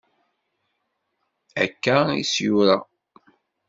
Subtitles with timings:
[1.63, 2.77] Akka is-yura.